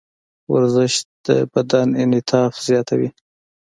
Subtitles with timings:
[0.53, 0.93] ورزش
[1.25, 3.09] د بدن انعطاف زیاتوي.